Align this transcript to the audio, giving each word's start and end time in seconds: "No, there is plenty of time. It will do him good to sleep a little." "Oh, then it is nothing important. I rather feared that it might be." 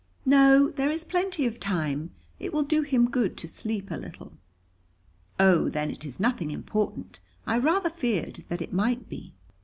"No, 0.25 0.71
there 0.71 0.89
is 0.89 1.03
plenty 1.03 1.45
of 1.45 1.59
time. 1.59 2.09
It 2.39 2.51
will 2.53 2.63
do 2.63 2.81
him 2.81 3.07
good 3.11 3.37
to 3.37 3.47
sleep 3.47 3.91
a 3.91 3.97
little." 3.97 4.33
"Oh, 5.39 5.69
then 5.69 5.91
it 5.91 6.03
is 6.05 6.19
nothing 6.19 6.49
important. 6.49 7.19
I 7.45 7.59
rather 7.59 7.91
feared 7.91 8.43
that 8.49 8.63
it 8.63 8.73
might 8.73 9.09
be." 9.09 9.35